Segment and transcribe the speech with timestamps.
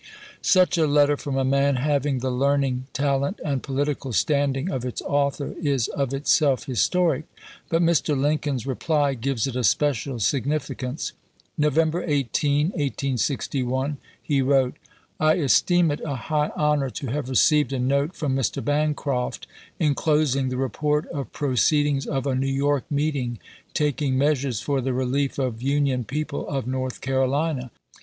[0.41, 5.03] Such a letter, from a man having the learning, talent, and political standing of its
[5.03, 7.25] author, is of itself historic;
[7.69, 8.19] but Mr.
[8.19, 11.11] Lincoln's reply gives it a special significance.
[11.59, 14.73] I'^ovember 18, 1861, he wrote:"
[15.19, 18.65] I esteem it a high honor to have received a note from Mr.
[18.65, 19.45] Bancroft,
[19.79, 23.37] inclosing the report of proceedings of a New York meeting
[23.75, 27.69] taking measures for the relief of Union people of North Carolina.